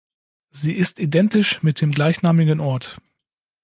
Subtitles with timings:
[0.49, 2.99] Sie ist identisch mit dem gleichnamigen Ort.